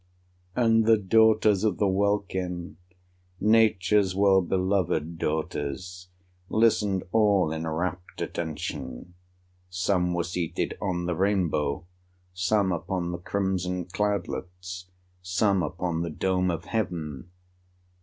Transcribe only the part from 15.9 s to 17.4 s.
the dome of heaven.